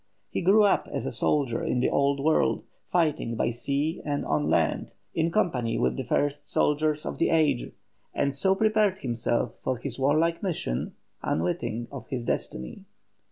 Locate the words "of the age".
7.05-7.71